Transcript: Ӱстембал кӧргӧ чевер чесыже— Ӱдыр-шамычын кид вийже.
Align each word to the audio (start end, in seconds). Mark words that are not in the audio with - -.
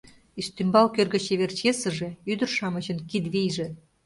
Ӱстембал 0.39 0.87
кӧргӧ 0.95 1.19
чевер 1.25 1.51
чесыже— 1.59 2.09
Ӱдыр-шамычын 2.31 2.97
кид 3.09 3.25
вийже. 3.33 3.67